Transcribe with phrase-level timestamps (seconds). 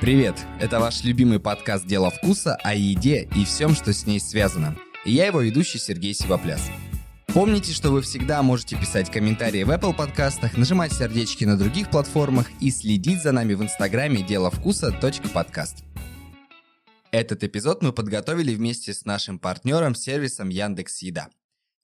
[0.00, 0.34] Привет!
[0.58, 4.74] Это ваш любимый подкаст «Дело вкуса» о еде и всем, что с ней связано.
[5.04, 6.70] И я его ведущий Сергей Сивопляс.
[7.26, 12.46] Помните, что вы всегда можете писать комментарии в Apple подкастах, нажимать сердечки на других платформах
[12.62, 14.90] и следить за нами в инстаграме «Дело вкуса.
[15.34, 15.84] Подкаст».
[17.10, 21.28] Этот эпизод мы подготовили вместе с нашим партнером сервисом Яндекс Еда.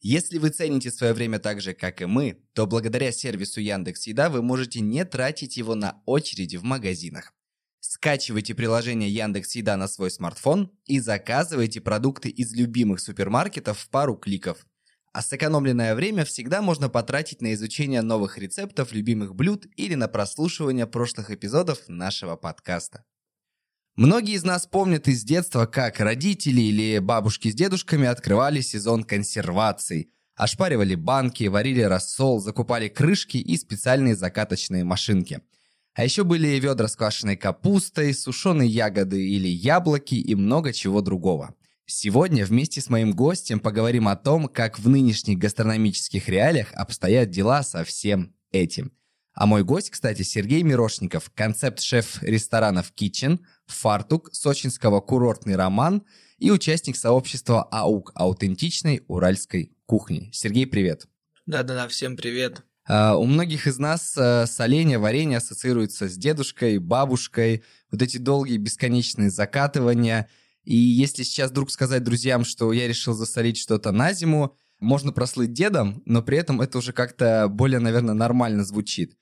[0.00, 4.30] Если вы цените свое время так же, как и мы, то благодаря сервису Яндекс Еда
[4.30, 7.34] вы можете не тратить его на очереди в магазинах.
[7.88, 14.16] Скачивайте приложение Яндекс Еда на свой смартфон и заказывайте продукты из любимых супермаркетов в пару
[14.16, 14.66] кликов.
[15.12, 20.88] А сэкономленное время всегда можно потратить на изучение новых рецептов любимых блюд или на прослушивание
[20.88, 23.04] прошлых эпизодов нашего подкаста.
[23.94, 30.10] Многие из нас помнят из детства, как родители или бабушки с дедушками открывали сезон консерваций,
[30.34, 35.40] ошпаривали банки, варили рассол, закупали крышки и специальные закаточные машинки–
[35.96, 41.54] а еще были ведра с квашеной капустой, сушеные ягоды или яблоки и много чего другого.
[41.86, 47.62] Сегодня вместе с моим гостем поговорим о том, как в нынешних гастрономических реалиях обстоят дела
[47.62, 48.92] со всем этим.
[49.32, 56.02] А мой гость, кстати, Сергей Мирошников, концепт-шеф ресторанов Kitchen, фартук, сочинского курортный роман
[56.36, 60.28] и участник сообщества АУК аутентичной уральской кухни.
[60.32, 61.06] Сергей, привет.
[61.46, 62.62] Да-да-да, всем привет.
[62.88, 68.58] Uh, у многих из нас uh, соленье, варенье ассоциируется с дедушкой, бабушкой, вот эти долгие
[68.58, 70.28] бесконечные закатывания.
[70.62, 75.52] И если сейчас вдруг сказать друзьям, что я решил засолить что-то на зиму, можно прослыть
[75.52, 79.16] дедом, но при этом это уже как-то более, наверное, нормально звучит.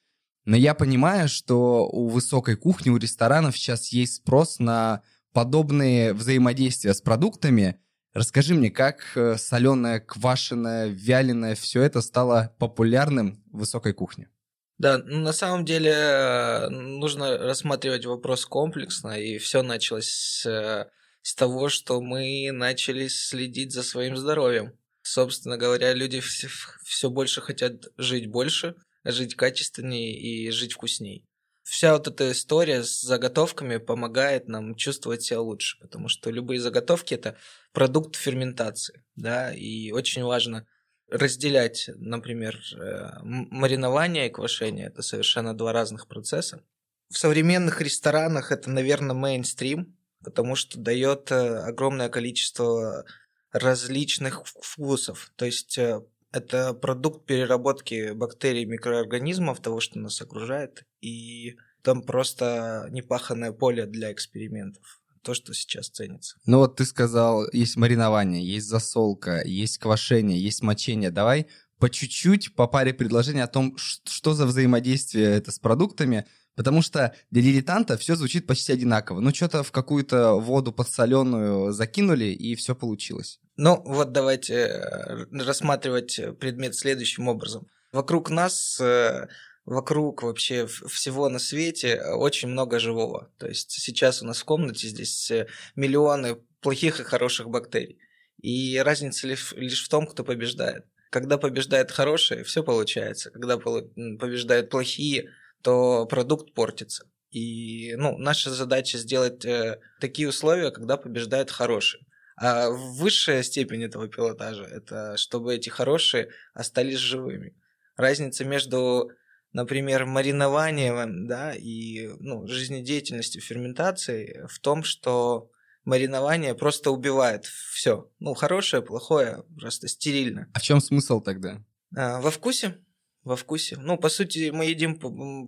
[0.45, 6.93] Но я понимаю, что у высокой кухни, у ресторанов сейчас есть спрос на подобные взаимодействия
[6.93, 7.81] с продуктами,
[8.15, 14.31] Расскажи мне, как э, соленое, квашеное, вяленое, все это стало популярным в высокой кухне?
[14.79, 20.89] Да, ну, на самом деле э, нужно рассматривать вопрос комплексно, и все началось с, э,
[21.23, 24.79] с того, что мы начали следить за своим здоровьем.
[25.03, 26.49] Собственно говоря, люди все,
[26.85, 31.25] все больше хотят жить больше, жить качественнее и жить вкуснее
[31.65, 37.15] вся вот эта история с заготовками помогает нам чувствовать себя лучше, потому что любые заготовки
[37.15, 37.37] это
[37.73, 40.67] продукт ферментации, да, и очень важно
[41.09, 46.63] разделять, например, э, маринование и квашение, это совершенно два разных процесса.
[47.11, 53.05] В современных ресторанах это, наверное, мейнстрим, потому что дает э, огромное количество
[53.53, 55.33] различных вкусов.
[55.37, 56.03] То есть э,
[56.35, 64.13] это продукт переработки бактерий, микроорганизмов, того, что нас окружает, и там просто непаханное поле для
[64.13, 65.01] экспериментов.
[65.23, 66.37] То, что сейчас ценится.
[66.45, 71.11] Ну вот ты сказал, есть маринование, есть засолка, есть квашение, есть мочение.
[71.11, 71.47] Давай
[71.79, 77.15] по чуть-чуть, по паре предложений о том, что за взаимодействие это с продуктами, потому что
[77.31, 79.21] для дилетанта все звучит почти одинаково.
[79.21, 83.41] Ну, что-то в какую-то воду подсоленную закинули, и все получилось.
[83.57, 87.69] Ну, вот давайте э, рассматривать предмет следующим образом.
[87.93, 89.29] Вокруг нас, э,
[89.65, 93.31] вокруг вообще всего на свете очень много живого.
[93.39, 97.99] То есть сейчас у нас в комнате здесь э, миллионы плохих и хороших бактерий.
[98.43, 100.85] И разница лишь в том, кто побеждает.
[101.11, 103.31] Когда побеждает хорошие, все получается.
[103.31, 105.31] Когда побеждают плохие,
[105.63, 107.07] то продукт портится.
[107.31, 112.05] И ну, наша задача сделать э, такие условия, когда побеждает хорошие.
[112.37, 117.55] А высшая степень этого пилотажа– это чтобы эти хорошие остались живыми.
[117.97, 119.11] Разница между,
[119.53, 125.51] например, маринованием да, и ну, жизнедеятельностью ферментации в том, что
[125.85, 128.11] маринование просто убивает все.
[128.19, 130.49] Ну, хорошее, плохое, просто стерильно.
[130.55, 131.63] А в чем смысл тогда?
[131.97, 132.79] А, во вкусе.
[133.23, 133.77] Во вкусе.
[133.79, 134.99] Ну, по сути, мы едим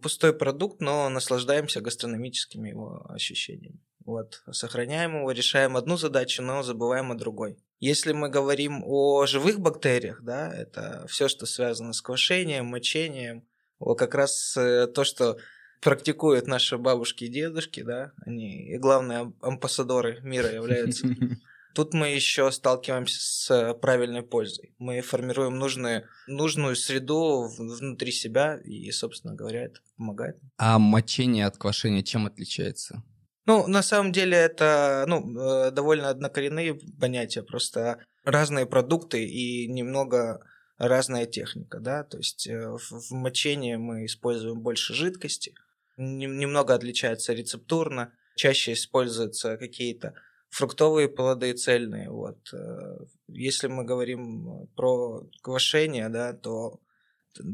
[0.01, 3.81] пустой продукт, но наслаждаемся гастрономическими его ощущениями.
[4.07, 7.59] Вот, сохраняем его, решаем одну задачу, но забываем о другой.
[7.81, 13.45] Если мы говорим о живых бактериях, да, это все, что связано с квашением, мочением,
[13.81, 15.39] вот как раз э, то, что
[15.81, 21.09] практикуют наши бабушки и дедушки, да, они и главные амбассадоры мира являются.
[21.75, 24.73] Тут мы еще сталкиваемся с правильной пользой.
[24.79, 30.39] Мы формируем нужную, нужную среду внутри себя, и, собственно говоря, это помогает.
[30.57, 33.03] А мочение от квашения чем отличается?
[33.47, 40.41] Ну, на самом деле это ну, э, довольно однокоренные понятия, просто разные продукты и немного
[40.79, 45.55] разная техника, да, то есть э, в мочении мы используем больше жидкости,
[45.97, 50.15] немного отличается рецептурно, чаще используются какие-то
[50.51, 52.53] фруктовые плоды цельные, вот.
[52.53, 52.99] Э,
[53.29, 56.81] если мы говорим про квашение, да, то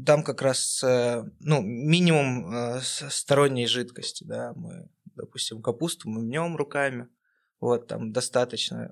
[0.05, 7.07] там как раз ну, минимум сторонней жидкости, да, мы допустим, капусту мы мнем руками,
[7.59, 8.91] вот там достаточно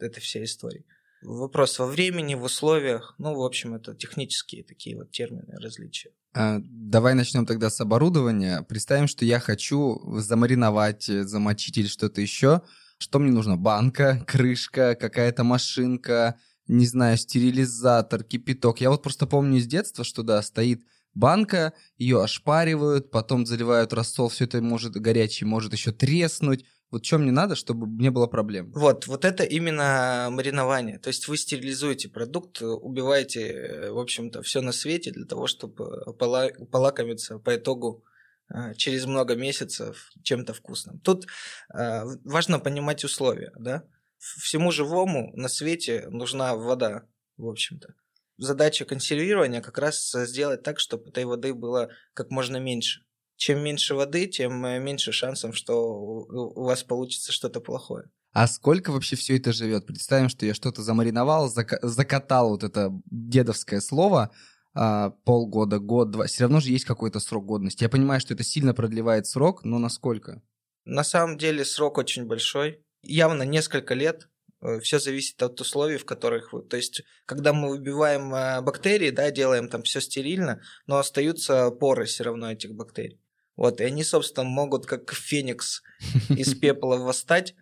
[0.00, 0.84] этой всей истории.
[1.22, 6.10] Вопрос во времени, в условиях, ну, в общем, это технические такие вот термины различия.
[6.34, 8.62] А, давай начнем тогда с оборудования.
[8.62, 12.62] Представим, что я хочу замариновать, замочить или что-то еще.
[12.98, 13.56] Что мне нужно?
[13.56, 18.80] Банка, крышка, какая-то машинка, не знаю, стерилизатор, кипяток.
[18.80, 20.82] Я вот просто помню из детства, что да, стоит
[21.14, 26.64] банка, ее ошпаривают, потом заливают рассол, все это может горячий, может еще треснуть.
[26.90, 28.70] Вот что мне надо, чтобы не было проблем?
[28.72, 30.98] Вот, вот это именно маринование.
[30.98, 37.38] То есть вы стерилизуете продукт, убиваете, в общем-то, все на свете для того, чтобы полакомиться
[37.38, 38.04] по итогу
[38.48, 40.98] а, через много месяцев чем-то вкусным.
[41.00, 41.26] Тут
[41.72, 43.84] а, важно понимать условия, да.
[44.18, 47.04] Всему живому на свете нужна вода,
[47.38, 47.94] в общем-то.
[48.36, 53.02] Задача консервирования как раз сделать так, чтобы этой воды было как можно меньше
[53.42, 58.04] чем меньше воды, тем э, меньше шансов, что у вас получится что-то плохое.
[58.32, 59.84] А сколько вообще все это живет?
[59.84, 64.30] Представим, что я что-то замариновал, зак- закатал вот это дедовское слово,
[64.74, 66.26] а, полгода, год, два.
[66.26, 67.82] Все равно же есть какой-то срок годности.
[67.82, 70.40] Я понимаю, что это сильно продлевает срок, но насколько?
[70.84, 72.82] На самом деле срок очень большой.
[73.02, 74.28] Явно несколько лет.
[74.62, 76.54] Э, все зависит от условий, в которых.
[76.68, 82.04] То есть, когда мы выбиваем э, бактерии, да, делаем там все стерильно, но остаются поры
[82.06, 83.20] все равно этих бактерий.
[83.56, 85.82] Вот, и они, собственно, могут как феникс
[86.30, 87.54] из пепла восстать,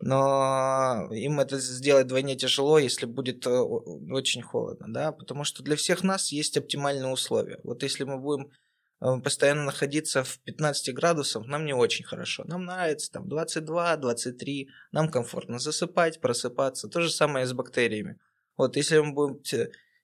[0.00, 5.76] но им это сделать вдвойне тяжело, если будет э, очень холодно, да, потому что для
[5.76, 7.58] всех нас есть оптимальные условия.
[7.64, 8.50] Вот если мы будем
[8.98, 12.44] постоянно находиться в 15 градусах, нам не очень хорошо.
[12.46, 16.88] Нам нравится там 22, 23, нам комфортно засыпать, просыпаться.
[16.88, 18.18] То же самое и с бактериями.
[18.56, 19.40] Вот если мы будем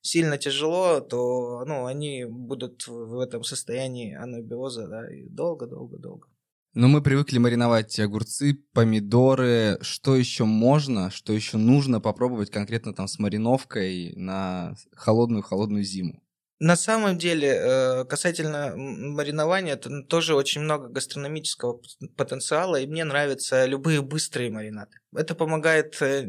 [0.02, 6.28] сильно тяжело, то ну, они будут в этом состоянии анабиоза да, долго-долго-долго.
[6.72, 9.78] Но мы привыкли мариновать огурцы, помидоры.
[9.80, 16.22] Что еще можно, что еще нужно попробовать конкретно там с мариновкой на холодную-холодную зиму?
[16.60, 21.80] На самом деле, э, касательно маринования, это тоже очень много гастрономического
[22.16, 24.98] потенциала, и мне нравятся любые быстрые маринады.
[25.16, 26.22] Это помогает, э,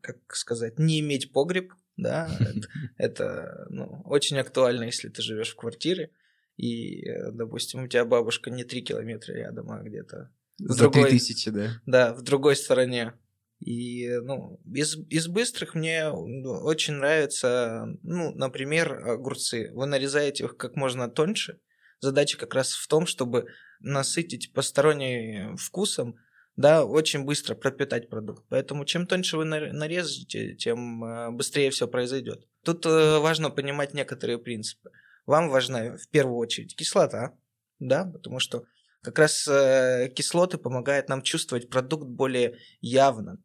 [0.00, 2.28] как сказать, не иметь погреб, да,
[2.98, 6.10] это, ну, очень актуально, если ты живешь в квартире,
[6.56, 10.32] и, э, допустим, у тебя бабушка не три километра рядом, а где-то...
[10.58, 11.80] За три тысячи, да?
[11.86, 13.14] Да, в другой стороне.
[13.60, 19.70] И, ну, из, из быстрых мне очень нравится, ну, например, огурцы.
[19.72, 21.60] Вы нарезаете их как можно тоньше.
[22.00, 23.46] Задача как раз в том, чтобы
[23.80, 26.16] насытить посторонним вкусом,
[26.56, 28.44] да, очень быстро пропитать продукт.
[28.48, 32.46] Поэтому чем тоньше вы нарежете, тем э, быстрее все произойдет.
[32.62, 34.90] Тут э, важно понимать некоторые принципы.
[35.26, 37.36] Вам важна в первую очередь кислота,
[37.78, 38.64] да, потому что
[39.04, 43.38] как раз э, кислоты помогают нам чувствовать продукт более явно.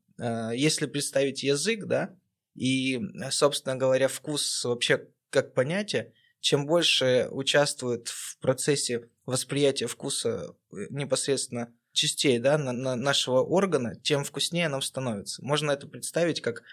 [0.54, 2.14] Если представить язык, да,
[2.54, 3.00] и,
[3.32, 10.56] собственно говоря, вкус вообще как понятие, чем больше участвует в процессе восприятия вкуса
[10.90, 15.44] непосредственно частей да, на, на нашего органа, тем вкуснее нам становится.
[15.44, 16.64] Можно это представить как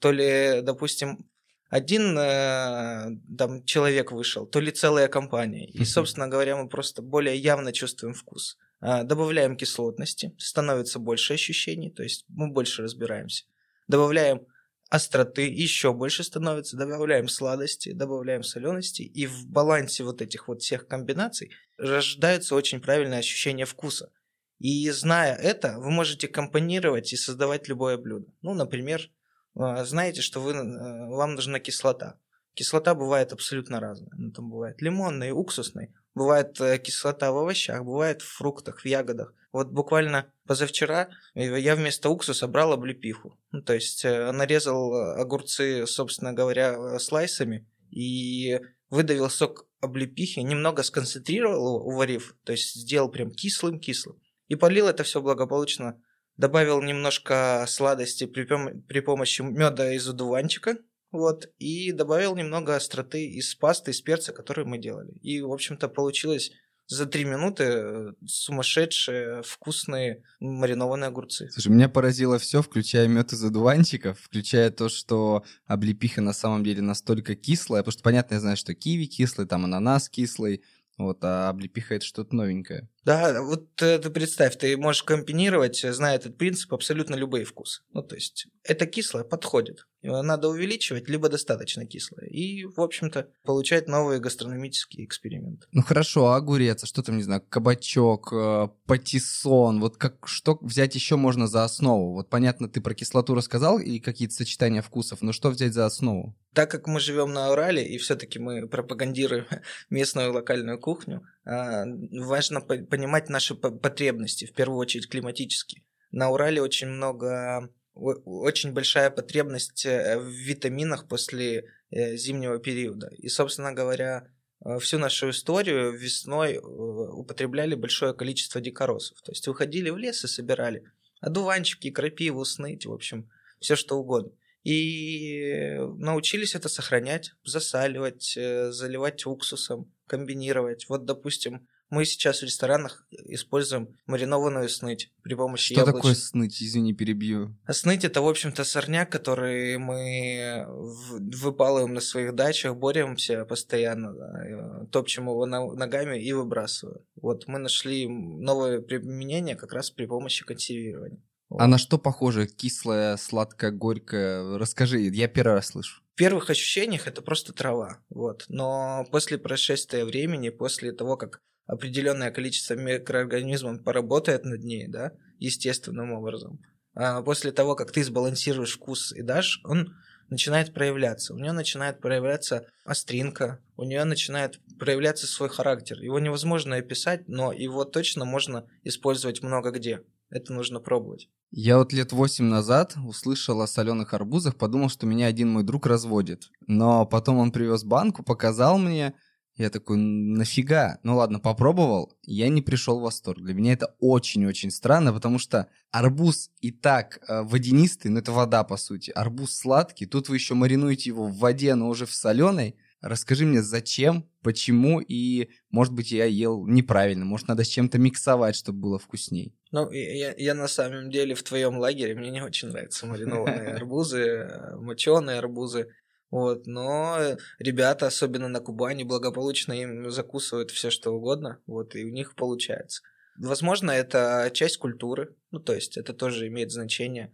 [0.00, 1.28] то ли, допустим,
[1.68, 5.68] один э, там человек вышел, то ли целая компания.
[5.68, 8.56] И, собственно говоря, мы просто более явно чувствуем вкус.
[8.80, 13.44] Э, добавляем кислотности, становится больше ощущений, то есть мы больше разбираемся.
[13.86, 14.46] Добавляем
[14.88, 20.86] остроты еще больше становится, добавляем сладости, добавляем солености, и в балансе вот этих вот всех
[20.86, 24.10] комбинаций рождается очень правильное ощущение вкуса.
[24.58, 28.26] И зная это, вы можете компонировать и создавать любое блюдо.
[28.42, 29.17] Ну, например, а,
[29.54, 32.18] знаете, что вы, э, вам нужна кислота.
[32.54, 34.10] Кислота бывает абсолютно разная.
[34.16, 35.94] Ну, там бывает лимонная, уксусная.
[36.14, 39.34] Бывает э, кислота в овощах, бывает в фруктах, в ягодах.
[39.52, 43.38] Вот буквально позавчера я вместо уксуса брал облепиху.
[43.52, 51.56] Ну, то есть э, нарезал огурцы, собственно говоря, слайсами и выдавил сок облепихи, немного сконцентрировал
[51.56, 54.20] его, уварив, то есть сделал прям кислым-кислым.
[54.48, 56.02] И полил это все благополучно.
[56.38, 58.46] Добавил немножко сладости при,
[58.86, 60.78] при помощи меда из одуванчика.
[61.10, 65.12] Вот, и добавил немного остроты из пасты, из перца, который мы делали.
[65.22, 66.52] И, в общем-то, получилось
[66.88, 71.50] за три минуты э, сумасшедшие, вкусные маринованные огурцы.
[71.50, 76.80] Слушай, меня поразило все, включая мед из одуванчиков, включая то, что облепиха на самом деле
[76.80, 80.62] настолько кислая, потому что, понятно, я знаю, что киви кислый, там ананас кислый,
[80.96, 82.88] вот, а облепиха это что-то новенькое.
[83.04, 87.82] Да, вот ты представь, ты можешь комбинировать, э, зная этот принцип, абсолютно любые вкусы.
[87.92, 89.86] Ну, то есть, это кислое подходит.
[90.02, 92.28] Его надо увеличивать, либо достаточно кислое.
[92.28, 95.66] И, в общем-то, получать новые гастрономические эксперименты.
[95.72, 100.58] Ну хорошо, а огурец, а что там, не знаю, кабачок, э, патиссон, вот как, что
[100.60, 102.12] взять еще можно за основу?
[102.12, 106.36] Вот понятно, ты про кислоту рассказал и какие-то сочетания вкусов, но что взять за основу?
[106.54, 109.46] Так как мы живем на Урале, и все-таки мы пропагандируем
[109.90, 115.82] местную локальную кухню, важно понимать наши потребности, в первую очередь климатические.
[116.10, 123.08] На Урале очень много, очень большая потребность э, в витаминах после э, зимнего периода.
[123.18, 124.28] И, собственно говоря,
[124.64, 129.20] э, всю нашу историю весной употребляли большое количество дикоросов.
[129.22, 130.84] То есть выходили в лес и собирали
[131.20, 134.32] одуванчики, крапиву, сныть, в общем, все что угодно.
[134.64, 140.86] И научились это сохранять, засаливать, заливать уксусом, комбинировать.
[140.88, 145.94] Вот, допустим, мы сейчас в ресторанах используем маринованную сныть при помощи Что яблоч...
[145.96, 146.62] такое сныть?
[146.62, 147.56] Извини, перебью.
[147.64, 154.86] А сныть это, в общем-то, сорняк, который мы выпалываем на своих дачах, боремся постоянно, да,
[154.90, 157.00] топчем его ногами и выбрасываем.
[157.16, 161.22] Вот мы нашли новое применение как раз при помощи консервирования.
[161.50, 162.46] А на что похоже?
[162.46, 164.58] Кислое, сладкое, горькое?
[164.58, 166.02] Расскажи, я первый раз слышу.
[166.18, 168.44] Первых ощущениях это просто трава, вот.
[168.48, 176.12] Но после прошествия времени, после того, как определенное количество микроорганизмов поработает над ней, да, естественным
[176.12, 176.58] образом,
[176.92, 179.94] а после того, как ты сбалансируешь вкус и дашь, он
[180.28, 181.34] начинает проявляться.
[181.34, 186.02] У нее начинает проявляться остринка, у нее начинает проявляться свой характер.
[186.02, 190.02] Его невозможно описать, но его точно можно использовать много где.
[190.30, 191.28] Это нужно пробовать.
[191.50, 195.86] Я вот лет восемь назад услышал о соленых арбузах, подумал, что меня один мой друг
[195.86, 196.50] разводит.
[196.66, 199.14] Но потом он привез банку, показал мне,
[199.56, 200.98] я такой, нафига?
[201.02, 203.42] Ну ладно, попробовал, я не пришел в восторг.
[203.42, 208.62] Для меня это очень-очень странно, потому что арбуз и так э, водянистый, ну это вода
[208.62, 212.76] по сути, арбуз сладкий, тут вы еще маринуете его в воде, но уже в соленой,
[213.00, 218.56] Расскажи мне, зачем, почему и, может быть, я ел неправильно, может, надо с чем-то миксовать,
[218.56, 219.54] чтобы было вкусней.
[219.70, 224.48] Ну, я, я на самом деле в твоем лагере, мне не очень нравятся маринованные арбузы,
[224.78, 225.94] моченые арбузы.
[226.30, 232.10] Вот, но ребята, особенно на Кубани, благополучно им закусывают все что угодно, вот, и у
[232.10, 233.02] них получается.
[233.38, 237.32] Возможно, это часть культуры, ну, то есть это тоже имеет значение.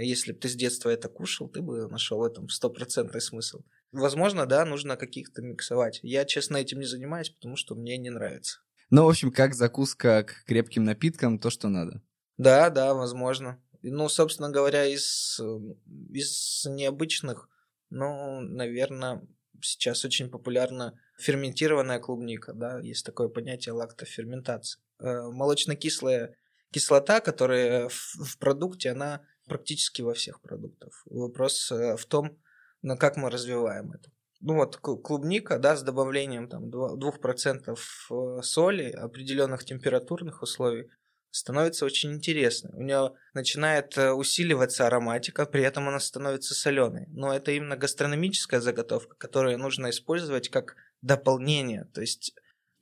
[0.00, 3.60] Если бы ты с детства это кушал, ты бы нашел в этом стопроцентный смысл.
[3.94, 6.00] Возможно, да, нужно каких-то миксовать.
[6.02, 8.58] Я, честно, этим не занимаюсь, потому что мне не нравится.
[8.90, 12.02] Ну, в общем, как закуска к крепким напиткам, то, что надо.
[12.36, 13.62] Да, да, возможно.
[13.82, 15.40] Ну, собственно говоря, из,
[16.10, 17.48] из необычных,
[17.90, 19.22] ну, наверное,
[19.62, 24.80] сейчас очень популярна ферментированная клубника, да, есть такое понятие лактоферментация.
[24.98, 26.34] Э, молочно-кислая
[26.72, 31.02] кислота, которая в, в продукте, она практически во всех продуктах.
[31.06, 32.36] Вопрос э, в том,
[32.84, 34.10] но как мы развиваем это.
[34.40, 37.76] Ну вот клубника, да, с добавлением там 2%
[38.10, 40.90] э, соли, определенных температурных условий,
[41.30, 42.72] становится очень интересной.
[42.74, 47.06] У нее начинает э, усиливаться ароматика, при этом она становится соленой.
[47.08, 51.86] Но это именно гастрономическая заготовка, которую нужно использовать как дополнение.
[51.94, 52.34] То есть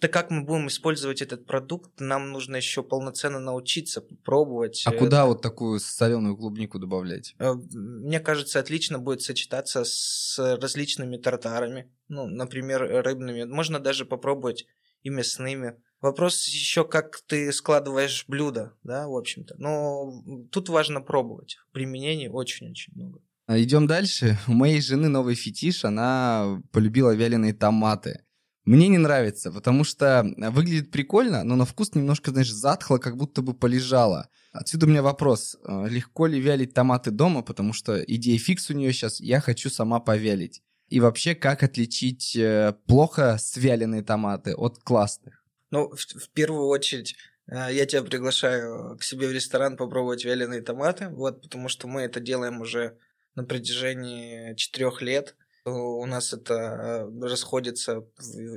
[0.02, 4.82] так как мы будем использовать этот продукт, нам нужно еще полноценно научиться пробовать.
[4.84, 4.98] А это.
[4.98, 7.36] куда вот такую соленую клубнику добавлять?
[7.38, 13.44] Э, мне кажется, отлично будет сочетаться с различными тартарами, ну, например, рыбными.
[13.44, 14.66] Можно даже попробовать
[15.04, 15.76] и мясными.
[16.00, 19.54] Вопрос еще, как ты складываешь блюдо, да, в общем-то.
[19.58, 21.58] Но тут важно пробовать.
[21.70, 23.20] Применений очень-очень много.
[23.46, 24.36] А идем дальше.
[24.48, 28.24] У моей жены новый фетиш, она полюбила вяленые томаты.
[28.64, 33.16] Мне не нравится, потому что э, выглядит прикольно, но на вкус немножко, знаешь, затхло, как
[33.16, 34.28] будто бы полежало.
[34.52, 38.74] Отсюда у меня вопрос, э, легко ли вялить томаты дома, потому что идея фикс у
[38.74, 40.62] нее сейчас, я хочу сама повялить.
[40.88, 45.44] И вообще, как отличить э, плохо свяленные томаты от классных?
[45.70, 47.16] Ну, в, в первую очередь,
[47.48, 52.20] я тебя приглашаю к себе в ресторан попробовать вяленые томаты, вот, потому что мы это
[52.20, 52.96] делаем уже
[53.34, 58.04] на протяжении четырех лет у нас это э, расходится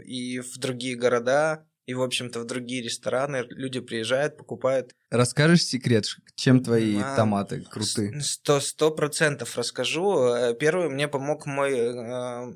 [0.05, 3.45] и в другие города, и, в общем-то, в другие рестораны.
[3.49, 4.91] Люди приезжают, покупают.
[5.11, 8.19] Расскажешь секрет, чем твои а, томаты круты?
[8.21, 10.33] Сто, сто процентов расскажу.
[10.33, 12.53] Э, первый мне помог мой э,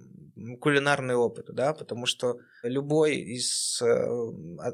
[0.60, 4.08] кулинарный опыт, да, потому что любой из э,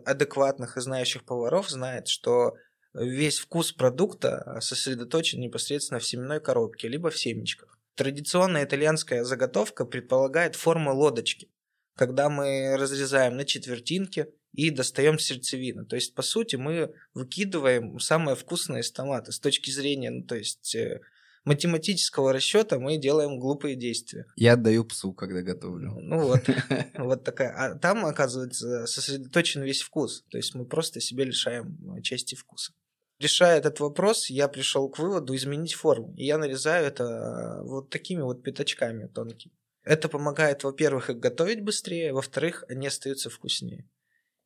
[0.05, 2.55] адекватных и знающих поваров знает, что
[2.93, 7.74] весь вкус продукта сосредоточен непосредственно в семенной коробке, либо в семечках.
[7.95, 11.49] Традиционная итальянская заготовка предполагает форму лодочки,
[11.95, 15.85] когда мы разрезаем на четвертинки и достаем сердцевину.
[15.85, 20.35] То есть, по сути, мы выкидываем самое вкусное из томата с точки зрения, ну, то
[20.35, 21.01] есть, э,
[21.45, 24.25] математического расчета мы делаем глупые действия.
[24.35, 25.97] Я отдаю псу, когда готовлю.
[26.01, 26.41] Ну вот,
[26.97, 27.53] вот такая.
[27.55, 30.25] А там, оказывается, сосредоточен весь вкус.
[30.29, 32.73] То есть мы просто себе лишаем части вкуса.
[33.19, 36.13] Решая этот вопрос, я пришел к выводу изменить форму.
[36.17, 39.53] И я нарезаю это вот такими вот пятачками тонкими.
[39.83, 43.87] Это помогает, во-первых, их готовить быстрее, во-вторых, они остаются вкуснее.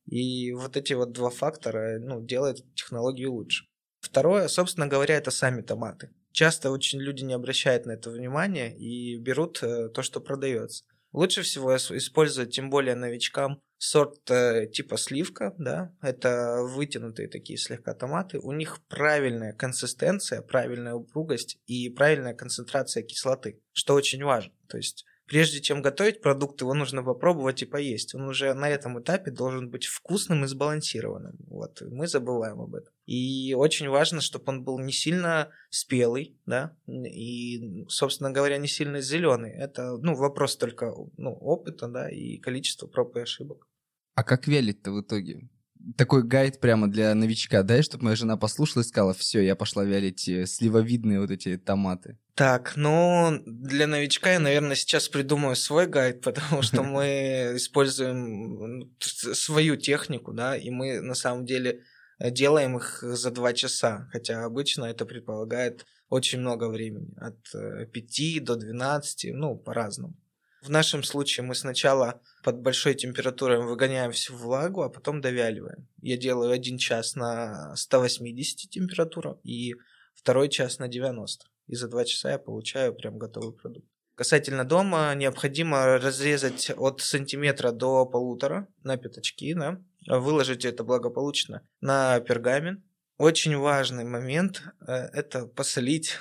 [0.06, 3.66] И вот эти вот два фактора ну, делают технологию лучше.
[4.02, 6.12] Второе, собственно говоря, это сами томаты.
[6.32, 10.84] Часто очень люди не обращают на это внимания и берут э, то, что продается.
[11.12, 17.94] Лучше всего использовать, тем более новичкам, сорт э, типа сливка, да, это вытянутые такие слегка
[17.94, 18.38] томаты.
[18.40, 24.54] У них правильная консистенция, правильная упругость и правильная концентрация кислоты, что очень важно.
[24.68, 28.14] То есть прежде чем готовить продукт, его нужно попробовать и поесть.
[28.16, 31.38] Он уже на этом этапе должен быть вкусным и сбалансированным.
[31.48, 32.94] Вот, мы забываем об этом.
[33.10, 39.02] И очень важно, чтобы он был не сильно спелый, да, и, собственно говоря, не сильно
[39.02, 39.52] зеленый.
[39.52, 43.68] Это, ну, вопрос только, ну, опыта, да, и количества проб и ошибок.
[44.14, 45.50] А как вялить-то в итоге?
[45.96, 49.86] такой гайд прямо для новичка, дай, чтобы моя жена послушала и сказала, все, я пошла
[49.86, 52.18] вялить э, сливовидные вот эти томаты.
[52.36, 59.78] Так, ну, для новичка я, наверное, сейчас придумаю свой гайд, потому что мы используем свою
[59.78, 61.82] технику, да, и мы на самом деле
[62.20, 68.40] делаем их за два часа, хотя обычно это предполагает очень много времени, от 5 э,
[68.42, 70.16] до 12, ну, по-разному.
[70.62, 75.88] В нашем случае мы сначала под большой температурой выгоняем всю влагу, а потом довяливаем.
[76.02, 79.76] Я делаю один час на 180 температура и
[80.16, 81.46] второй час на 90.
[81.68, 83.88] И за два часа я получаю прям готовый продукт.
[84.16, 92.20] Касательно дома, необходимо разрезать от сантиметра до полутора на пятачки, да, выложить это благополучно на
[92.20, 92.84] пергамент.
[93.18, 96.18] Очень важный момент э,– это посолить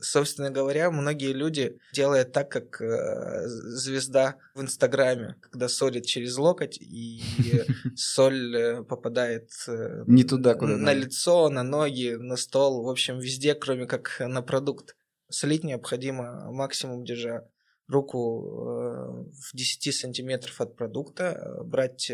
[0.00, 6.78] собственно говоря, многие люди делают так, как э, звезда в Инстаграме, когда солит через локоть,
[6.80, 7.22] и
[7.96, 13.18] соль э, попадает э, не туда, куда на лицо, на ноги, на стол, в общем,
[13.18, 14.96] везде, кроме как на продукт.
[15.28, 17.44] Солить необходимо максимум держа
[17.88, 22.10] руку в 10 сантиметров от продукта, брать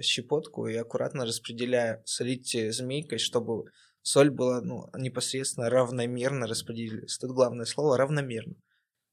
[0.00, 3.64] щепотку и аккуратно распределяя, солить змейкой, чтобы
[4.02, 7.18] соль была ну, непосредственно равномерно распределилась.
[7.18, 8.54] Тут главное слово равномерно.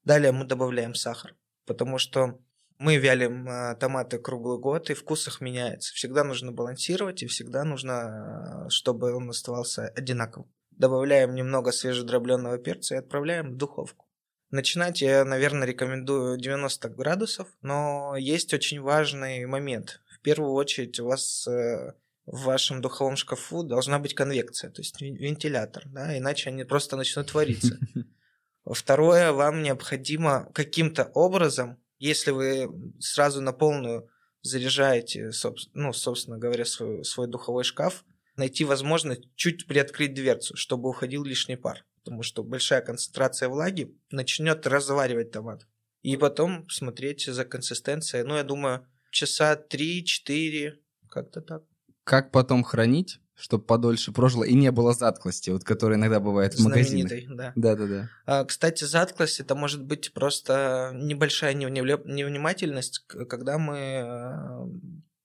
[0.04, 1.34] Далее мы добавляем сахар,
[1.66, 2.38] потому что
[2.78, 5.92] мы вялим э, томаты круглый год, и вкус их меняется.
[5.94, 10.52] Всегда нужно балансировать, и всегда нужно, чтобы он оставался одинаковым.
[10.70, 14.03] Добавляем немного свежедробленного перца и отправляем в духовку.
[14.54, 20.00] Начинать я, наверное, рекомендую 90 градусов, но есть очень важный момент.
[20.08, 21.92] В первую очередь у вас э,
[22.24, 27.32] в вашем духовом шкафу должна быть конвекция, то есть вентилятор, да, иначе они просто начнут
[27.32, 27.80] твориться.
[28.64, 34.08] Второе, вам необходимо каким-то образом, если вы сразу на полную
[34.42, 35.32] заряжаете,
[35.72, 38.04] ну, собственно говоря, свой, свой духовой шкаф,
[38.36, 44.66] найти возможность чуть приоткрыть дверцу, чтобы уходил лишний пар, потому что большая концентрация влаги начнет
[44.66, 45.66] разваривать томат.
[46.02, 50.74] И потом смотреть за консистенцией, ну, я думаю, часа 3-4,
[51.08, 51.62] как-то так.
[52.04, 56.62] Как потом хранить, чтобы подольше прожило и не было затклости, вот которая иногда бывает в
[56.62, 57.10] магазинах.
[57.30, 57.52] да.
[57.56, 58.10] Да-да-да.
[58.26, 64.66] А, кстати, затклость это может быть просто небольшая невнимательность, когда мы э,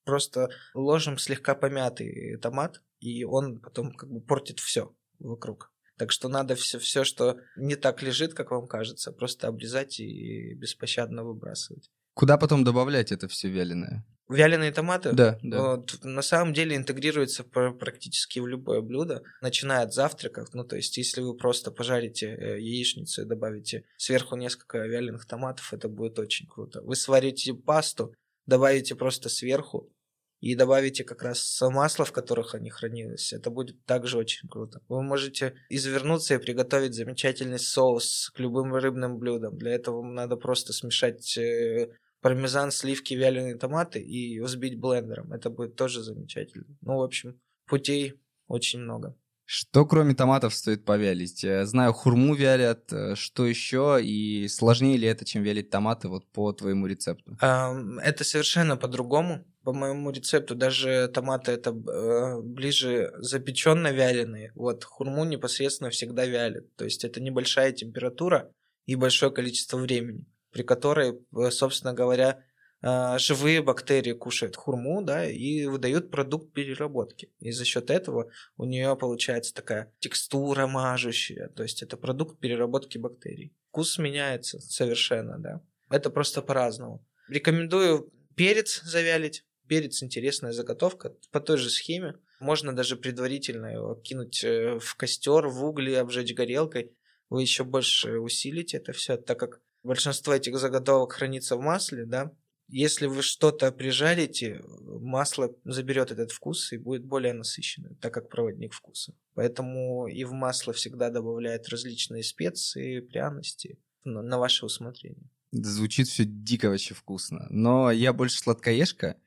[0.06, 5.74] просто ложим слегка помятый томат, и он потом как бы портит все вокруг.
[6.00, 10.54] Так что надо все, все, что не так лежит, как вам кажется, просто обрезать и
[10.54, 11.92] беспощадно выбрасывать.
[12.14, 14.06] Куда потом добавлять это все вяленое?
[14.30, 15.12] Вяленые томаты?
[15.12, 15.76] Да, да.
[15.76, 20.54] Вот, на самом деле интегрируются практически в любое блюдо, начиная от завтраков.
[20.54, 25.74] Ну, то есть, если вы просто пожарите э, яичницу и добавите сверху несколько вяленых томатов,
[25.74, 26.82] это будет очень круто.
[26.82, 28.14] Вы сварите пасту,
[28.46, 29.92] добавите просто сверху
[30.40, 33.34] и добавите как раз масло, в которых они хранились.
[33.34, 34.82] Это будет также очень круто.
[34.88, 39.58] Вы можете извернуться и приготовить замечательный соус к любым рыбным блюдам.
[39.58, 41.90] Для этого надо просто смешать э,
[42.22, 45.34] пармезан, сливки, вяленые томаты и взбить блендером.
[45.34, 46.78] Это будет тоже замечательно.
[46.82, 48.14] Ну, в общем, путей
[48.48, 49.16] очень много.
[49.52, 51.42] Что кроме томатов стоит повялить?
[51.42, 56.28] Я знаю, хурму вялят, э, что еще, и сложнее ли это, чем вялить томаты вот
[56.32, 57.36] по твоему рецепту?
[57.42, 59.44] Это совершенно по-другому.
[59.70, 64.52] По моему рецепту даже томаты это э, ближе запеченно вяленые.
[64.56, 66.76] Вот хурму непосредственно всегда вялят.
[66.76, 68.52] То есть это небольшая температура
[68.88, 72.44] и большое количество времени при которой, э, собственно говоря,
[72.82, 77.32] а, живые бактерии кушают хурму, да, и выдают продукт переработки.
[77.40, 82.98] И за счет этого у нее получается такая текстура мажущая, то есть это продукт переработки
[82.98, 83.54] бактерий.
[83.70, 85.62] Вкус меняется совершенно, да.
[85.92, 87.06] Это просто по-разному.
[87.28, 89.44] Рекомендую перец завялить.
[89.70, 92.16] Перец интересная заготовка по той же схеме.
[92.42, 96.92] Можно даже предварительно его кинуть э, в костер, в угли, обжечь горелкой.
[97.30, 102.34] Вы еще больше усилите это все, так как большинство этих заготовок хранится в масле, да,
[102.72, 104.62] если вы что-то прижарите,
[105.02, 109.16] масло заберет этот вкус и будет более насыщенным, так как проводник вкуса.
[109.34, 115.30] Поэтому и в масло всегда добавляют различные специи, пряности на ваше усмотрение.
[115.52, 117.48] Звучит все дико вообще вкусно.
[117.50, 119.18] Но я больше сладкоежка.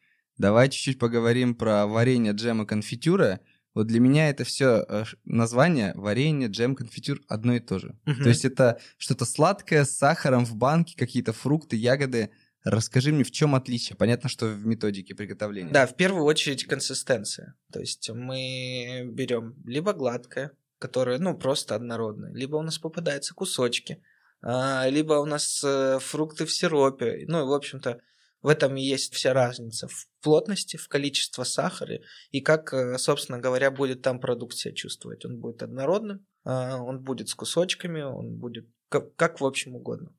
[0.43, 3.41] Давай чуть-чуть поговорим про варенье, джем и конфитюра.
[3.75, 7.97] Вот для меня это все э, название варенье, джем, конфитюр одно и то же.
[8.07, 8.23] Угу.
[8.23, 12.31] То есть это что-то сладкое с сахаром в банке, какие-то фрукты, ягоды–
[12.65, 13.97] Расскажи мне, в чем отличие?
[13.97, 15.73] Понятно, что в методике приготовления.
[15.73, 17.57] Да, в первую очередь консистенция.
[17.73, 24.03] То есть мы берем либо гладкое, которое, ну, просто однородное, либо у нас попадаются кусочки,
[24.43, 27.25] а, либо у нас э, фрукты в сиропе.
[27.27, 28.01] Ну, в общем-то,
[28.43, 32.01] в этом и есть вся разница в плотности, в количестве сахара
[32.31, 35.25] и как, э, собственно говоря, будет там продукт себя чувствовать.
[35.25, 40.13] Он будет однородным, а, он будет с кусочками, он будет как, как в общем угодно.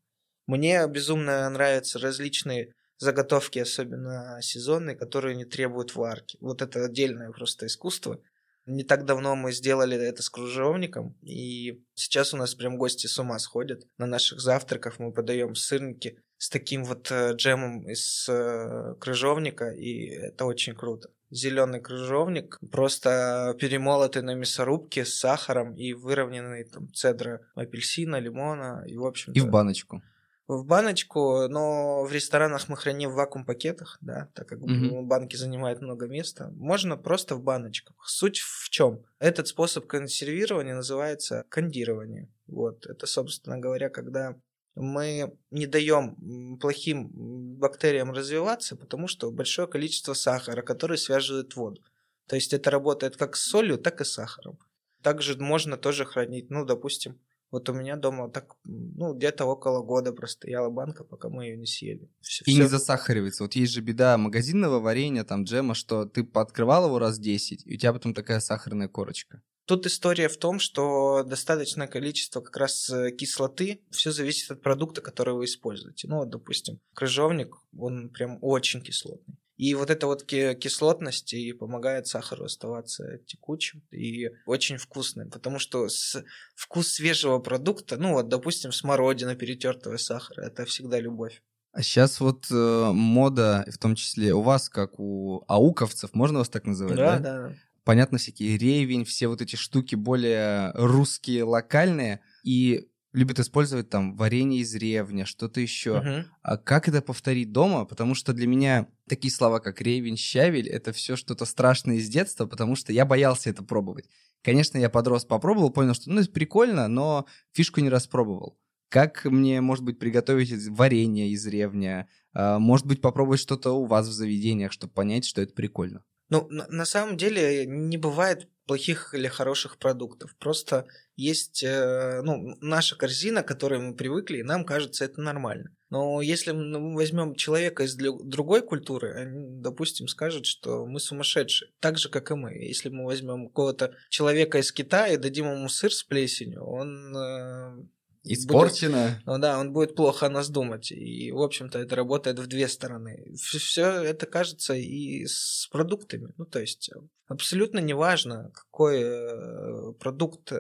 [0.47, 6.38] Мне безумно нравятся различные заготовки, особенно сезонные, которые не требуют варки.
[6.39, 8.21] Вот это отдельное просто искусство.
[8.65, 13.19] Не так давно мы сделали это с кружовником, и сейчас у нас прям гости с
[13.19, 13.83] ума сходят.
[13.97, 20.08] На наших завтраках мы подаем сырники с таким вот э, джемом из э, крыжовника, и
[20.08, 21.10] это очень круто.
[21.32, 28.97] Зеленый крыжовник, просто перемолотый на мясорубке с сахаром и выровненный там цедра апельсина, лимона и
[28.97, 29.32] в общем.
[29.32, 30.01] И в баночку
[30.45, 35.03] в баночку, но в ресторанах мы храним в вакуум-пакетах, да, так как mm-hmm.
[35.03, 36.51] банки занимают много места.
[36.56, 37.95] Можно просто в баночках.
[38.06, 39.06] Суть в чем?
[39.19, 42.29] Этот способ консервирования называется кондирование.
[42.47, 44.36] Вот, это, собственно говоря, когда
[44.75, 47.09] мы не даем плохим
[47.57, 51.81] бактериям развиваться, потому что большое количество сахара, который связывает воду.
[52.27, 54.57] То есть это работает как с солью, так и с сахаром.
[55.01, 57.19] Также можно тоже хранить, ну, допустим,
[57.51, 61.67] вот у меня дома так, ну, где-то около года простояла банка, пока мы ее не
[61.67, 62.09] съели.
[62.19, 62.62] Все, и все...
[62.62, 63.43] не засахаривается.
[63.43, 67.75] Вот есть же беда магазинного варенья, там, джема, что ты пооткрывал его раз 10, и
[67.75, 69.43] у тебя потом такая сахарная корочка.
[69.65, 75.02] Тут история в том, что достаточное количество как раз э, кислоты, все зависит от продукта,
[75.02, 76.08] который вы используете.
[76.10, 79.38] Ну, вот, допустим, крыжовник, он прям очень кислотный.
[79.56, 85.88] И вот эта вот кислотность и помогает сахару оставаться текучим и очень вкусным, потому что
[85.88, 86.23] с,
[86.56, 91.41] вкус свежего продукта, ну вот, допустим, смородина перетертого сахара, это всегда любовь.
[91.71, 96.49] А сейчас вот э, мода, в том числе у вас, как у ауковцев, можно вас
[96.49, 97.19] так называть, да?
[97.19, 97.56] Да, да.
[97.84, 102.22] Понятно, всякие ревень, все вот эти штуки более русские, локальные.
[102.43, 106.02] И любят использовать там варенье из ревня, что-то еще.
[106.04, 106.26] Uh-huh.
[106.41, 107.86] А как это повторить дома?
[107.86, 112.46] Потому что для меня такие слова, как ревень, щавель, это все что-то страшное из детства,
[112.46, 114.10] потому что я боялся это пробовать.
[114.41, 118.60] Конечно, я подрос, попробовал, понял, что ну, это прикольно, но фишку не распробовал.
[118.89, 122.08] Как мне, может быть, приготовить варенье из ревня?
[122.34, 126.04] А, может быть, попробовать что-то у вас в заведениях, чтобы понять, что это прикольно?
[126.34, 130.36] Ну, на, на самом деле не бывает плохих или хороших продуктов.
[130.39, 135.69] Просто есть э, ну, наша корзина, к которой мы привыкли, и нам кажется это нормально.
[135.91, 139.30] Но если мы возьмем человека из другой культуры,
[139.62, 142.54] допустим, скажут, что мы сумасшедшие, так же, как и мы.
[142.54, 147.86] Если мы возьмем какого-то человека из Китая и дадим ему сыр с плесенью, он э,
[148.23, 149.09] Испорчено.
[149.09, 150.91] Будет, ну да, он будет плохо о нас думать.
[150.91, 153.33] И, в общем-то, это работает в две стороны.
[153.36, 156.33] Все это кажется и с продуктами.
[156.38, 156.89] Ну, то есть,
[157.27, 160.53] абсолютно неважно, какой э, продукт.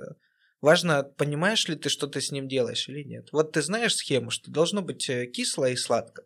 [0.59, 3.29] Важно, понимаешь ли ты, что ты с ним делаешь или нет.
[3.31, 6.23] Вот ты знаешь схему, что должно быть э, кисло и сладко.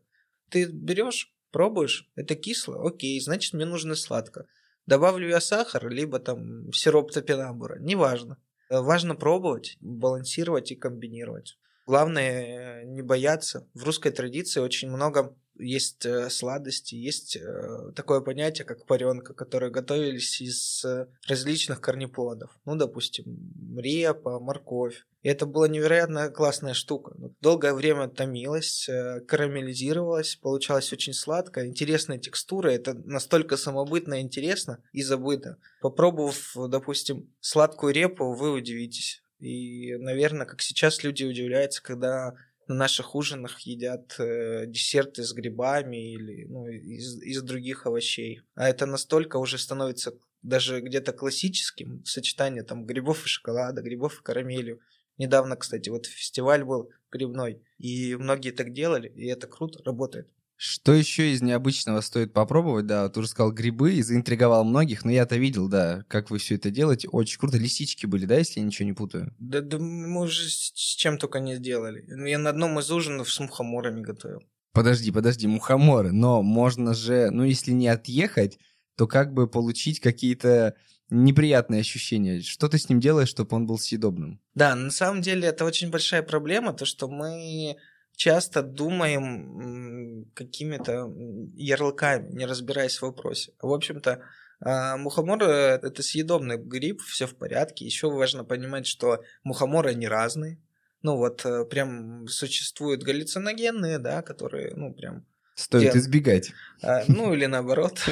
[0.49, 4.47] Ты берешь, пробуешь, это кисло, окей, значит, мне нужно сладко.
[4.85, 8.37] Добавлю я сахар, либо там сироп топинамбура, неважно.
[8.69, 11.57] Э, важно пробовать, балансировать и комбинировать.
[11.85, 13.67] Главное э, не бояться.
[13.73, 19.71] В русской традиции очень много есть э, сладости, есть э, такое понятие, как паренка, которые
[19.71, 22.51] готовились из э, различных корнеплодов.
[22.65, 25.05] Ну, допустим, репа, морковь.
[25.23, 27.15] И это была невероятно классная штука.
[27.17, 28.89] Ну, долгое время томилась,
[29.27, 32.69] карамелизировалась, получалось очень сладко, интересная текстура.
[32.69, 35.57] Это настолько самобытно интересно и забыто.
[35.81, 39.21] Попробовав, допустим, сладкую репу, вы удивитесь.
[39.39, 42.33] И, наверное, как сейчас люди удивляются, когда
[42.67, 48.41] на наших ужинах едят э, десерты с грибами или ну, из, из других овощей.
[48.55, 54.23] А это настолько уже становится даже где-то классическим сочетание там грибов и шоколада, грибов и
[54.23, 54.79] карамели.
[55.17, 60.29] Недавно, кстати, вот фестиваль был грибной, и многие так делали, и это круто, работает.
[60.59, 62.87] Что еще из необычного стоит попробовать?
[62.87, 66.55] Да, ты уже сказал грибы и заинтриговал многих, но я-то видел, да, как вы все
[66.55, 67.07] это делаете.
[67.09, 67.57] Очень круто.
[67.57, 69.35] Лисички были, да, если я ничего не путаю?
[69.37, 72.03] Да, да мы уже с чем только не сделали.
[72.27, 74.41] Я на одном из ужинов с мухоморами готовил.
[74.73, 76.11] Подожди, подожди, мухоморы.
[76.11, 78.57] Но можно же, ну, если не отъехать,
[78.95, 80.75] то как бы получить какие-то
[81.11, 82.41] неприятные ощущения.
[82.41, 84.41] Что ты с ним делаешь, чтобы он был съедобным?
[84.55, 87.77] Да, на самом деле это очень большая проблема, то что мы
[88.17, 91.13] часто думаем какими-то
[91.55, 93.53] ярлыками, не разбираясь в вопросе.
[93.61, 94.23] В общем-то,
[94.59, 97.85] а, мухомор э,– это съедобный гриб, все в порядке.
[97.85, 100.59] Еще важно понимать, что мухоморы не разные.
[101.03, 105.25] Ну вот, э, прям существуют галлюциногенные, да, которые, ну, прям...
[105.53, 105.99] Стоит те...
[105.99, 106.51] избегать.
[106.81, 107.99] А, ну, или наоборот.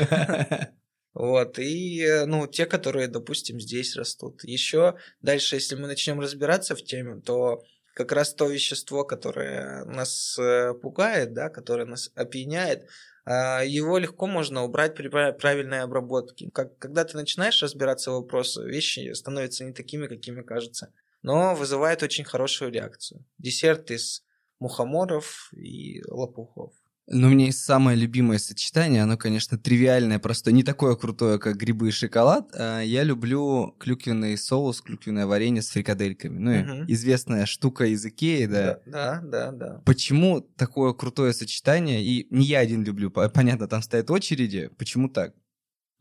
[1.15, 4.43] Вот, и, э, ну, те, которые, допустим, здесь растут.
[4.43, 7.63] Еще дальше, если мы начнем разбираться в теме, то
[7.95, 12.89] как раз то вещество, которое нас э, пугает, да, которое нас опьяняет,
[13.23, 16.51] а, его легко можно убрать при правильной обработке.
[16.53, 22.03] Как, когда ты начинаешь разбираться в вопросе, вещи становятся не такими, какими кажутся, но вызывает
[22.03, 23.25] очень хорошую реакцию.
[23.37, 24.25] Десерт из
[24.59, 26.73] мухоморов и лопухов.
[27.07, 31.91] Ну, мне самое любимое сочетание, оно, конечно, тривиальное, просто не такое крутое, как грибы и
[31.91, 32.49] шоколад.
[32.55, 36.39] А я люблю клюквенный соус, клюквенное варенье с фрикадельками.
[36.39, 36.85] Ну, угу.
[36.91, 38.79] известная штука из Икеи, да.
[38.87, 39.81] Да, да, да.
[39.85, 42.03] Почему такое крутое сочетание?
[42.03, 44.71] И не я один люблю, понятно, там стоят очереди.
[44.77, 45.35] Почему так?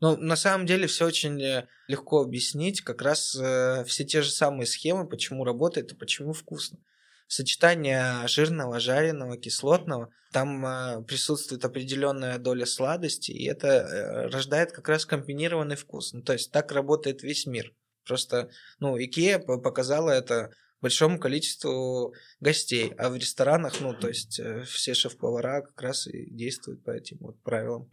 [0.01, 2.81] Ну, на самом деле все очень э, легко объяснить.
[2.81, 6.79] Как раз э, все те же самые схемы, почему работает и почему вкусно
[7.27, 14.89] сочетание жирного, жареного, кислотного, там э, присутствует определенная доля сладости, и это э, рождает как
[14.89, 16.13] раз комбинированный вкус.
[16.13, 17.73] Ну, то есть так работает весь мир.
[18.05, 24.63] Просто, ну, Икея показала это большому количеству гостей, а в ресторанах, ну, то есть э,
[24.63, 27.89] все шеф-повара как раз и действуют по этим вот правилам.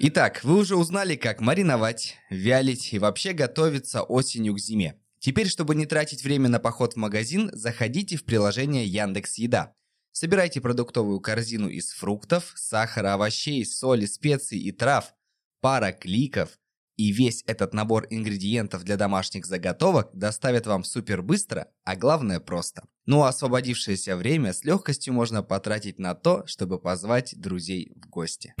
[0.00, 4.98] Итак, вы уже узнали, как мариновать, вялить и вообще готовиться осенью к зиме.
[5.24, 9.74] Теперь, чтобы не тратить время на поход в магазин, заходите в приложение Яндекс Еда.
[10.12, 15.14] Собирайте продуктовую корзину из фруктов, сахара, овощей, соли, специй и трав.
[15.62, 16.50] Пара кликов,
[16.96, 22.86] и весь этот набор ингредиентов для домашних заготовок доставят вам супер быстро, а главное просто.
[23.06, 28.54] Ну а освободившееся время с легкостью можно потратить на то, чтобы позвать друзей в гости.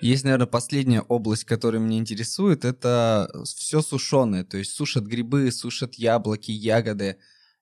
[0.00, 5.94] Есть, наверное, последняя область, которая меня интересует, это все сушеное, то есть сушат грибы, сушат
[5.94, 7.16] яблоки, ягоды.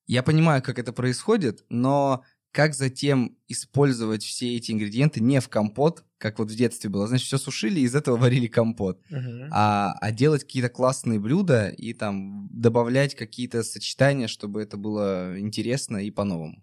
[0.07, 6.05] Я понимаю, как это происходит, но как затем использовать все эти ингредиенты не в компот,
[6.18, 9.49] как вот в детстве было, значит, все сушили, из этого варили компот, uh-huh.
[9.51, 15.99] а, а делать какие-то классные блюда и там добавлять какие-то сочетания, чтобы это было интересно
[15.99, 16.62] и по-новому.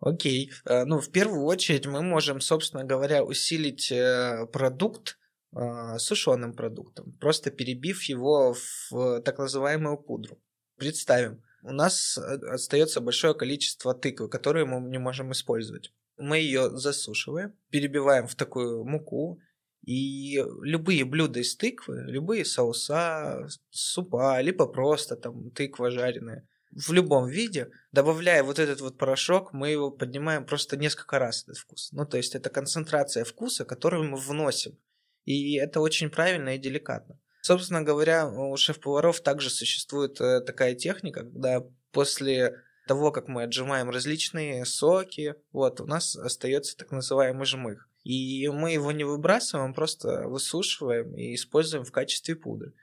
[0.00, 0.52] Окей.
[0.64, 5.18] Э, ну, в первую очередь мы можем, собственно говоря, усилить э, продукт
[5.54, 8.54] э, сушеным продуктом, просто перебив его
[8.90, 10.38] в так называемую пудру.
[10.76, 15.92] Представим, у нас остается большое количество тыквы, которые мы не можем использовать.
[16.18, 19.40] Мы ее засушиваем, перебиваем в такую муку,
[19.82, 27.26] и любые блюда из тыквы, любые соуса, супа, либо просто там тыква жареная, в любом
[27.26, 31.88] виде, добавляя вот этот вот порошок, мы его поднимаем просто несколько раз, этот вкус.
[31.92, 34.78] Ну, то есть это концентрация вкуса, которую мы вносим.
[35.24, 37.18] И это очень правильно и деликатно.
[37.40, 43.88] Собственно говоря, у шеф-поваров также существует э, такая техника, когда после того, как мы отжимаем
[43.88, 47.88] различные соки, вот, у нас остается так называемый жмых.
[48.04, 52.74] И мы его не выбрасываем, просто высушиваем и используем в качестве пудры.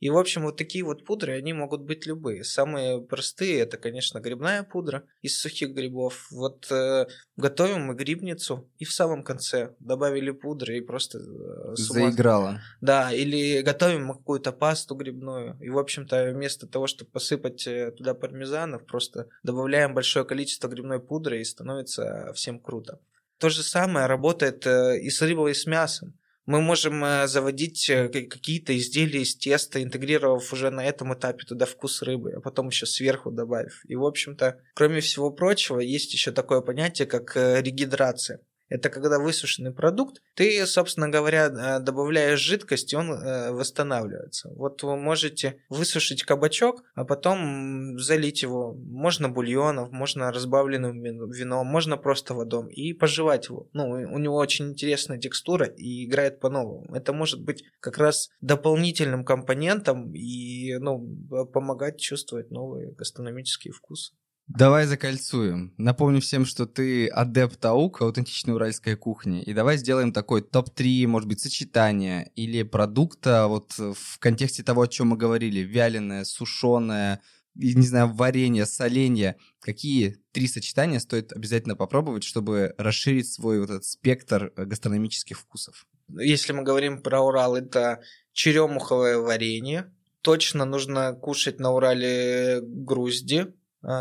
[0.00, 2.44] И, в общем, вот такие вот пудры, они могут быть любые.
[2.44, 6.28] Самые простые, это, конечно, грибная пудра из сухих грибов.
[6.30, 7.06] Вот э,
[7.36, 11.18] готовим мы грибницу, и в самом конце добавили пудры и просто...
[11.18, 12.60] Э, Заиграла.
[12.80, 17.90] Да, или готовим мы какую-то пасту грибную, и, в общем-то, вместо того, чтобы посыпать э,
[17.90, 23.00] туда пармезанов, просто добавляем большое количество грибной пудры, и становится всем круто.
[23.38, 26.14] То же самое работает э, и с рыбой, и с мясом
[26.48, 31.66] мы можем э, заводить э, какие-то изделия из теста, интегрировав уже на этом этапе туда
[31.66, 33.82] вкус рыбы, а потом еще сверху добавив.
[33.84, 38.40] И, в общем-то, кроме всего прочего, есть еще такое понятие, как э, регидрация.
[38.68, 44.50] Это когда высушенный продукт, ты, собственно говоря, э, добавляешь жидкость, и он э, восстанавливается.
[44.50, 48.74] Вот вы можете высушить кабачок, а потом залить его.
[48.74, 53.68] Можно бульоном, можно разбавленным вином, можно просто водой и пожевать его.
[53.72, 56.94] Ну, у него очень интересная текстура и играет по-новому.
[56.94, 64.12] Это может быть как раз дополнительным компонентом и ну, помогать чувствовать новые гастрономические вкусы.
[64.48, 65.74] Давай закольцуем.
[65.76, 69.42] Напомню всем, что ты адепт АУК, аутентичной уральской кухни.
[69.42, 74.88] И давай сделаем такой топ-3, может быть, сочетания или продукта вот в контексте того, о
[74.88, 75.60] чем мы говорили.
[75.60, 77.20] Вяленое, сушеное,
[77.54, 79.36] не знаю, варенье, соленье.
[79.60, 85.86] Какие три сочетания стоит обязательно попробовать, чтобы расширить свой вот этот спектр гастрономических вкусов?
[86.08, 88.00] Если мы говорим про Урал, это
[88.32, 89.92] черемуховое варенье.
[90.22, 93.52] Точно нужно кушать на Урале грузди,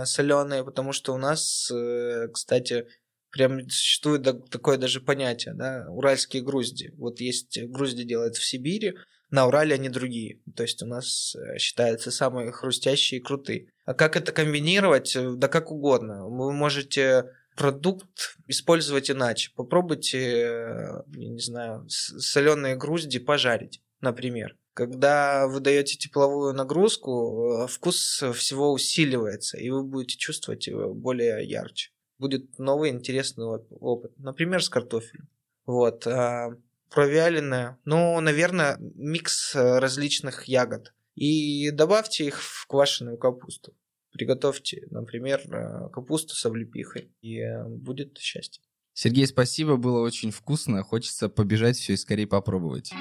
[0.06, 2.88] соленые, потому что у нас, э, кстати,
[3.32, 6.94] прям существует такое даже понятие, да, уральские грузди.
[6.98, 8.96] Вот есть грузди делают в Сибири,
[9.30, 10.40] на Урале они другие.
[10.56, 13.68] То есть у нас э, считаются самые хрустящие и крутые.
[13.86, 15.16] А как это комбинировать?
[15.16, 16.28] Э, да как угодно.
[16.28, 19.52] Вы можете продукт использовать иначе.
[19.56, 24.56] Попробуйте, я не знаю, соленые грузди пожарить, например.
[24.78, 31.44] Когда вы даете тепловую нагрузку, э, вкус всего усиливается, и вы будете чувствовать его более
[31.44, 31.90] ярче.
[32.20, 34.12] Будет новый интересный опыт.
[34.20, 35.30] Например, с картофелем.
[35.66, 36.06] Вот.
[36.06, 36.50] А
[36.92, 37.80] провяленное.
[37.86, 40.94] Ну, наверное, микс различных ягод.
[41.16, 43.76] И добавьте их в квашеную капусту.
[44.12, 48.62] Приготовьте, например, э, капусту с облепихой, и будет счастье.
[48.94, 50.84] Сергей, спасибо, было очень вкусно.
[50.84, 52.94] Хочется побежать все и скорее попробовать.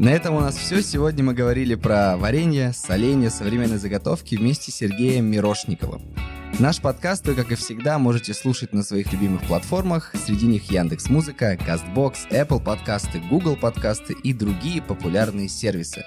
[0.00, 0.80] На этом у нас все.
[0.80, 6.00] Сегодня мы говорили про варенье, соленье, современные заготовки вместе с Сергеем Мирошниковым.
[6.58, 10.14] Наш подкаст вы, как и всегда, можете слушать на своих любимых платформах.
[10.14, 16.02] Среди них Яндекс Музыка, Castbox, Apple подкасты, Google подкасты и другие популярные сервисы.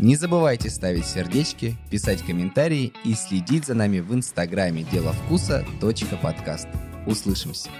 [0.00, 5.64] Не забывайте ставить сердечки, писать комментарии и следить за нами в инстаграме дело вкуса.
[6.20, 6.66] Подкаст.
[7.06, 7.70] Услышимся!